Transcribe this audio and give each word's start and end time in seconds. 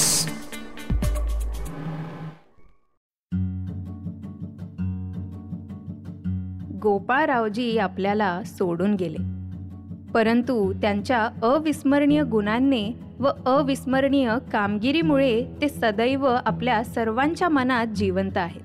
गोपाळरावजी 6.74 7.77
आपल्याला 7.77 8.41
सोडून 8.46 8.93
गेले. 8.93 9.18
परंतु 10.12 10.73
त्यांच्या 10.73 11.30
अविस्मरणीय 11.43 12.23
गुणांनी 12.23 12.93
व 13.20 13.29
अविस्मरणीय 13.45 14.31
कामगिरीमुळे 14.52 15.45
ते 15.61 15.70
सदैव 15.70 16.25
आपल्या 16.45 16.84
सर्वांच्या 16.84 17.50
मनात 17.50 17.88
जिवंत 17.88 18.38
आहेत. 18.38 18.61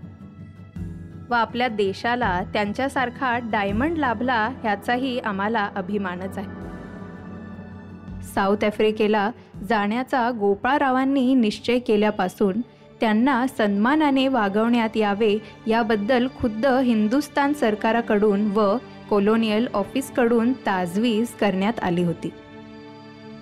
व 1.31 1.35
आपल्या 1.35 1.69
देशाला 1.69 2.43
त्यांच्यासारखा 2.53 3.39
डायमंड 3.39 3.99
लाभला 3.99 4.49
ह्याचाही 4.63 5.19
आम्हाला 5.19 5.69
अभिमानच 5.77 6.39
आहे. 6.39 6.64
साऊथ 8.35 8.65
आफ्रिकेला 8.65 9.31
जाण्याचा 9.69 10.31
गोपाळरावांनी 10.31 11.35
निश्चय 11.35 11.79
केल्यापासून 11.79 12.61
त्यांना 13.01 13.47
सन्मानाने 13.47 14.29
वागवण्यात 14.29 14.97
यावे 14.97 15.39
याबद्दल 15.67 16.27
खुद्द 16.41 16.67
हिंदुस्तान 16.67 17.53
सरकाराकडून 17.53 18.51
व 18.51 18.77
कोलोनियल 19.11 19.67
ऑफिसकडून 19.75 20.53
ताजवीज 20.53 21.29
करण्यात 21.29 21.73
आली 21.83 22.03
होती. 22.03 22.33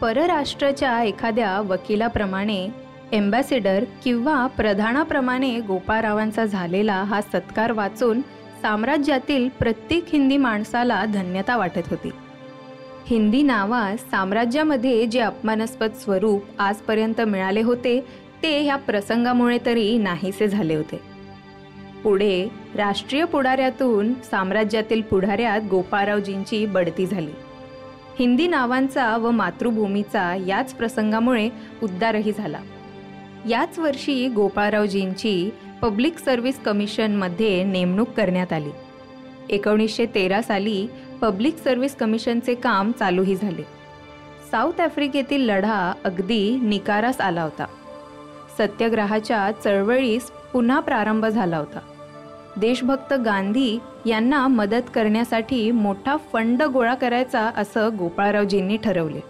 परराष्ट्राच्या 0.01 1.03
एखाद्या 1.03 1.61
वकिलाप्रमाणे 1.61 2.69
एम्बॅसिडर 3.13 3.85
किंवा 4.05 4.47
प्रधानाप्रमाणे 4.47 5.61
गोपाळरावांचा 5.61 6.45
झालेला 6.45 7.03
हा 7.03 7.21
सत्कार 7.21 7.73
वाचून 7.73 8.21
साम्राज्यातील 8.63 9.49
प्रत्येक 9.49 10.05
हिंदी 10.13 10.37
माणसाला 10.37 11.05
धन्यता 11.05 11.57
वाटत 11.57 11.89
होती. 11.91 12.11
हिंदी 13.07 13.43
नावास 13.43 14.01
साम्राज्यामध्ये 14.11 15.07
जे 15.07 15.21
अपमानास्पद 15.21 15.93
स्वरूप 15.93 16.45
आजपर्यंत 16.59 17.21
मिळाले 17.21 17.63
होते 17.63 18.01
ते 18.43 18.61
ह्या 18.61 18.77
प्रसंगामुळे 18.77 19.59
तरी 19.67 19.99
नाहीसे 19.99 20.49
झाले 20.49 20.75
होते. 20.75 21.01
पुढे 22.05 22.49
राष्ट्रीय 22.75 23.25
पुढाऱ्यातून 23.25 24.15
साम्राज्यातील 24.15 25.03
पुढाऱ्यात 25.03 25.61
गोपाळरावजींची 25.71 26.67
बढती 26.67 27.07
झाली. 27.07 27.31
हिंदी 28.19 28.47
नावांचा 28.47 29.17
व 29.17 29.31
मातृभूमीचा 29.31 30.35
याच 30.47 30.75
प्रसंगामुळे 30.75 31.49
उद्धारही 31.83 32.33
झाला. 32.39 32.59
याच 33.49 33.79
वर्षी 33.79 34.29
गोपाळरावजींची 34.29 35.51
पब्लिक 35.83 36.19
सर्व्हिस 36.19 36.59
कमिशनमध्ये 36.59 37.65
नेमणूक 37.65 38.09
करण्यात 38.09 38.53
आली. 38.53 38.71
एकोणीसशे 39.51 40.07
तेरा 40.07 40.43
साली 40.43 40.87
पब्लिक 41.21 41.57
सर्व्हिस 41.57 41.95
कमिशनचे 41.95 42.55
काम 42.55 42.93
चालूही 42.93 43.37
झाले. 43.37 43.63
साऊथ 44.51 44.81
आफ्रिकेतील 44.81 45.41
लढा 45.41 45.93
अगदी 46.05 46.61
निकारास 46.63 47.21
आला 47.21 47.43
होता. 47.43 47.67
सत्याग्रहाच्या 48.59 49.51
चळवळीस 49.65 50.31
पुन्हा 50.53 50.81
प्रारंभ 50.81 51.27
झाला 51.27 51.59
होता. 51.59 51.79
देशभक्त 52.57 53.15
गांधी 53.15 53.79
यांना 54.07 54.49
मदत 54.49 54.83
करण्यासाठी 54.95 55.71
मोठा 55.71 56.17
फंड 56.33 56.63
गोळा 56.63 56.95
करायचा 56.95 57.51
असं 57.57 57.91
गोपाळरावजींनी 57.99 58.77
ठरवले. 58.77 59.21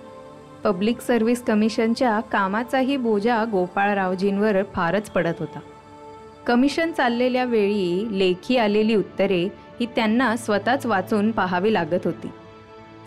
पब्लिक 0.65 1.01
सर्व्हिस 1.01 1.43
कमिशनच्या 1.43 2.21
कामाचाही 2.21 2.97
बोजा 2.97 3.45
गोपाळरावजींवर 3.45 4.63
फारच 4.63 5.11
पडत 5.11 5.35
होता. 5.39 5.59
कमिशन 6.47 6.93
चाललेल्या 6.93 7.45
वेळी 7.45 8.19
लेखी 8.19 8.57
आलेली 8.57 8.95
उत्तरे 8.95 9.49
ही 9.83 9.89
त्यांना 9.97 10.37
स्वतःच 10.37 10.87
वाचून 10.87 11.31
पाहावी 11.31 11.73
लागत 11.73 12.05
होती. 12.05 12.27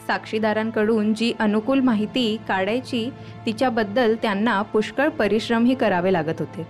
साक्षीदारांकडून 0.08 1.14
जी 1.14 1.34
अनुकूल 1.40 1.80
माहिती 1.80 2.38
काढायची 2.48 3.10
तिच्याबद्दल 3.46 4.16
त्यांना 4.22 4.62
पुष्कळ 4.62 5.10
परिश्रमही 5.10 5.76
करावे 5.76 6.14
लागत 6.14 6.34
होते. 6.40 6.68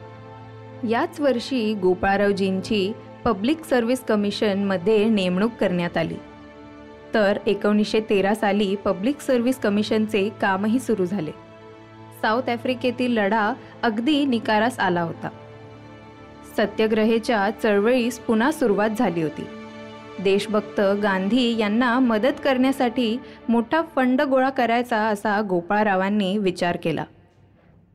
याच 0.89 1.19
वर्षी 1.19 1.73
गोपाळरावजींची 1.73 2.93
पब्लिक 3.23 3.63
सर्व्हिस 3.63 3.99
कमिशनमध्ये 3.99 5.05
नेमणूक 5.05 5.51
करण्यात 5.59 5.97
आली. 5.97 6.15
तर 7.13 7.37
एकोणीसशे 7.47 7.99
तेरा 7.99 8.35
साली 8.35 8.75
पब्लिक 8.75 9.19
सर्व्हिस 9.19 9.59
कमिशनचे 9.59 10.29
कामही 10.41 10.79
सुरू 10.79 11.05
झाले. 11.05 11.31
साऊथ 12.21 12.49
आफ्रिकेतील 12.49 13.17
लढा 13.17 13.53
अगदी 13.83 14.25
निकारास 14.25 14.79
आला 14.79 15.01
होता. 15.01 15.29
सत्याग्रहेच्या 16.57 17.49
चळवळीस 17.63 18.19
पुन्हा 18.19 18.51
सुरुवात 18.51 18.89
झाली 18.99 19.21
होती. 19.21 19.47
देशभक्त 20.23 20.81
गांधी 20.81 21.57
यांना 21.57 21.99
मदत 21.99 22.33
करण्यासाठी 22.43 23.17
मोठा 23.49 23.81
फंड 23.95 24.21
गोळा 24.21 24.49
करायचा 24.49 24.97
असा 24.97 25.41
गोपाळरावांनी 25.41 26.37
विचार 26.37 26.77
केला. 26.83 27.03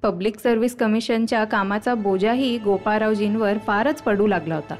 पब्लिक 0.02 0.38
सर्व्हिस 0.38 0.76
कमिशनच्या 0.76 1.44
कामाचा 1.44 1.94
बोजाही 1.94 2.58
गोपाळरावजींवर 2.58 3.58
फारच 3.58 4.02
पडू 4.02 4.26
लागला 4.26 4.54
होता. 4.54 4.74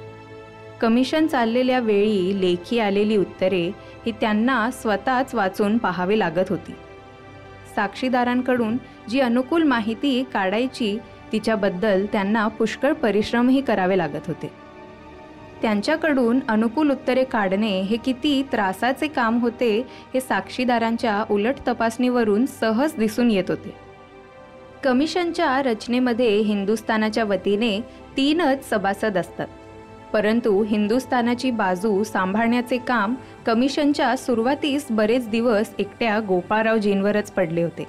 कमिशन 0.80 1.26
चाललेल्या 1.26 1.78
वेळी 1.78 2.40
लेखी 2.40 2.78
आलेली 2.78 3.16
उत्तरे 3.16 3.66
ही 4.06 4.12
त्यांना 4.12 4.70
स्वतःच 4.70 5.34
वाचून 5.34 5.78
पाहावी 5.78 6.18
लागत 6.18 6.44
होती. 6.48 6.72
साक्षीदारांकडून 7.76 8.76
जी 9.08 9.20
अनुकूल 9.20 9.62
माहिती 9.62 10.24
काढायची 10.32 10.98
तिच्याबद्दल 11.32 12.06
त्यांना 12.12 12.48
पुष्कळ 12.48 12.92
परिश्रमही 12.92 13.60
करावे 13.60 13.98
लागत 13.98 14.26
होते. 14.26 14.69
त्यांच्याकडून 15.62 16.40
अनुकूल 16.48 16.90
उत्तरे 16.90 17.24
काढणे 17.24 17.80
हे 17.80 17.96
किती 17.96 18.42
त्रासाचे 18.52 19.06
काम 19.06 19.38
होते 19.38 19.86
हे 20.14 20.20
साक्षीदारांच्या 20.20 21.24
उलट 21.30 21.54
तपासणीवरून 21.68 22.46
सहज 22.46 22.94
दिसून 22.96 23.30
येत 23.30 23.44
होते. 23.48 23.74
कमिशनच्या 24.84 25.62
रचनेमध्ये 25.62 26.36
हिंदुस्थानाच्या 26.36 27.24
वतीने 27.24 27.80
तीनच 28.16 28.70
सभासद 28.70 29.18
असतात. 29.18 29.46
परंतु 30.12 30.62
हिंदुस्थानाची 30.62 31.50
बाजू 31.50 32.04
सांभाळण्याचे 32.04 32.78
काम 32.78 33.14
कमिशनच्या 33.46 34.16
सुरुवातीस 34.16 34.86
बरेच 34.90 35.28
दिवस 35.28 35.70
एकट्या 35.78 36.20
गोपाळरावजींवरच 36.28 37.30
पडले 37.30 37.62
होते. 37.62 37.86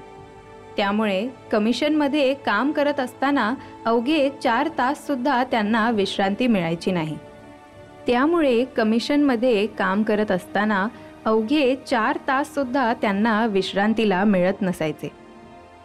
त्यामुळे 0.78 1.28
कमिशनमध्ये 1.52 2.34
काम 2.34 2.72
करत 2.72 3.00
असताना 3.00 3.54
अवघे 3.86 4.30
चार 4.44 4.70
तास 4.78 5.08
सुद्धा 5.08 5.44
त्यांना 5.44 5.92
विश्रांती 5.92 6.48
मिळायची 6.48 6.92
नाही. 6.92 7.18
त्यामुळे 8.08 8.66
कमिशनमध्ये 8.66 9.68
काम 9.68 10.04
करत 10.04 10.32
असताना 10.32 10.88
अवघे 11.26 11.76
चार 11.88 12.18
ताससुद्धा 12.28 12.94
त्यांना 12.94 13.46
विश्रांतीला 13.46 14.24
मिळत 14.24 14.62
नसायचे. 14.62 15.12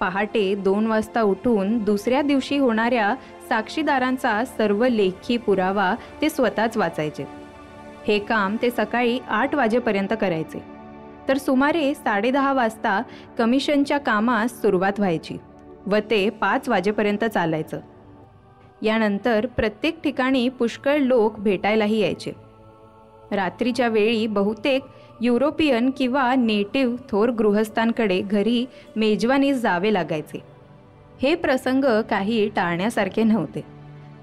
पहाटे 0.00 0.54
दोन 0.54 0.86
वाजता 0.86 1.22
उठून 1.22 1.78
दुसऱ्या 1.78 2.22
दिवशी 2.22 2.58
होणाऱ्या 2.58 3.14
साक्षीदारांचा 3.48 4.44
सर्व 4.44 4.86
लेखी 4.86 5.36
पुरावा 5.36 5.94
ते 6.22 6.30
स्वतःच 6.30 6.76
वाचायचे. 6.76 7.24
हे 8.06 8.18
काम 8.18 8.56
ते 8.62 8.70
सकाळी 8.70 9.18
आठ 9.28 9.54
वाजेपर्यंत 9.54 10.14
करायचे. 10.20 10.62
तर 11.28 11.36
सुमारे 11.36 11.94
साडेदहा 11.94 12.52
वाजता 12.52 13.02
कमिशनच्या 13.38 13.98
कामास 13.98 14.60
सुरुवात 14.62 14.92
व्हायची 14.98 15.36
व 15.86 15.96
ते 16.10 16.30
पाच 16.30 16.68
वाजेपर्यंत 16.68 17.24
चालायचं. 17.24 17.80
यानंतर 18.82 19.46
प्रत्येक 19.46 20.02
ठिकाणी 20.02 20.48
पुष्कळ 20.48 20.96
लोक 20.96 21.38
भेटायलाही 21.38 21.98
यायचे. 21.98 22.32
रात्रीच्या 23.32 23.88
वेळी 23.88 24.26
बहुतेक 24.26 24.82
युरोपियन 25.20 25.90
किंवा 25.98 26.34
नेटिव्ह 26.34 26.96
थोर 27.10 27.28
गृहस्थांकडे 27.28 28.20
घरी 28.20 28.66
मेजवानीस 28.96 29.56
जावे 29.56 29.92
लागायचे. 29.92 30.42
हे 31.22 31.34
प्रसंग 31.34 31.84
काही 32.10 32.48
टाळण्यासारखे 32.48 33.22
नव्हते 33.22 33.64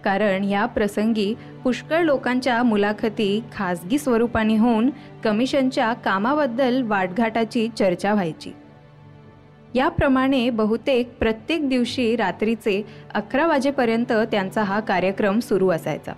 कारण 0.04 0.44
या 0.44 0.66
प्रसंगी 0.66 1.34
पुष्कळ 1.64 2.02
लोकांच्या 2.02 2.64
मुलाखती 2.64 3.44
खाजगी 3.54 3.98
स्वरूपाने 3.98 4.58
होऊन 4.58 4.90
कमिशनच्या 5.24 5.94
कामाबद्दल 5.94 6.82
वाटघाटाची 6.82 7.68
चर्चा 7.68 8.14
व्हायची. 8.14 8.52
याप्रमाणे 9.76 10.50
बहुतेक 10.50 11.18
प्रत्येक 11.20 11.68
दिवशी 11.70 12.16
रात्रीचे 12.16 12.82
अकरा 13.14 13.48
वाजेपर्यंत 13.48 14.12
त्यांचा 14.32 14.64
हा 14.64 14.80
कार्यक्रम 14.80 15.40
सुरू 15.40 15.70
असायचा. 15.70 16.14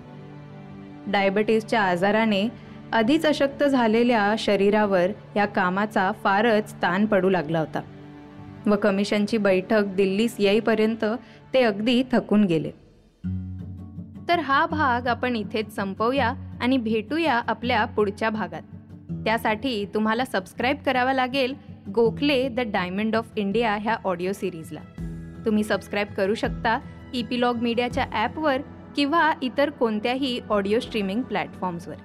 डायबिटीसच्या 1.06 1.82
आजाराने 1.82 2.48
आधीच 2.92 3.26
अशक्त 3.26 3.64
झालेल्या 3.64 4.34
शरीरावर 4.38 5.10
या 5.36 5.46
कामाचा 5.46 6.10
फारच 6.24 6.72
ताण 6.74 7.06
पडू 7.06 7.30
लागला 7.30 7.60
होता 7.60 7.80
व 8.66 8.76
कमिशनची 8.76 9.38
बैठक 9.38 9.84
दिल्लीस 9.96 10.36
येईपर्यंत 10.38 11.04
ते 11.54 11.62
अगदी 11.62 12.02
थकून 12.12 12.44
गेले. 12.44 12.70
तर 14.28 14.38
हा 14.38 14.66
भाग 14.66 15.06
आपण 15.06 15.36
इथेच 15.36 15.74
संपवूया 15.74 16.32
आणि 16.60 16.76
भेटूया 16.76 17.34
आपल्या 17.48 17.84
पुढच्या 17.84 18.30
भागात. 18.30 18.62
त्यासाठी 19.24 19.84
तुम्हाला 19.94 20.24
सबस्क्राईब 20.24 20.76
करावा 20.86 21.12
लागेल 21.12 21.54
Gokhale 21.94 22.48
the 22.48 22.60
diamond 22.60 23.16
of 23.16 23.26
India 23.36 23.74
ह्या 23.76 23.96
ऑडिओ 24.04 24.32
सिरीजला. 24.32 24.80
तुम्ही 25.44 25.64
सबस्क्राईब 25.64 26.08
करू 26.16 26.34
शकता 26.34 26.78
इपिलॉग 27.14 27.56
मीडियाच्या 27.56 28.06
ॲपवर 28.12 28.60
किंवा 28.96 29.32
इतर 29.42 29.70
कोणत्याही 29.70 30.40
ऑडिओ 30.50 30.78
स्ट्रीमिंग 30.80 31.22
प्लॅटफॉर्म्सवर. 31.22 31.96